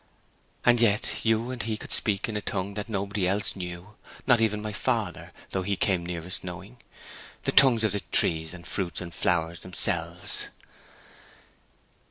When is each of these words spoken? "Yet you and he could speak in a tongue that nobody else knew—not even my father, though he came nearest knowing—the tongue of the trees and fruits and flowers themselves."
"Yet 0.65 1.23
you 1.23 1.51
and 1.51 1.61
he 1.61 1.77
could 1.77 1.91
speak 1.91 2.27
in 2.27 2.35
a 2.35 2.41
tongue 2.41 2.73
that 2.73 2.89
nobody 2.89 3.27
else 3.27 3.55
knew—not 3.55 4.41
even 4.41 4.59
my 4.63 4.73
father, 4.73 5.31
though 5.51 5.61
he 5.61 5.75
came 5.75 6.03
nearest 6.03 6.43
knowing—the 6.43 7.51
tongue 7.51 7.85
of 7.85 7.91
the 7.91 7.99
trees 8.11 8.51
and 8.55 8.65
fruits 8.65 8.99
and 8.99 9.13
flowers 9.13 9.59
themselves." 9.59 10.47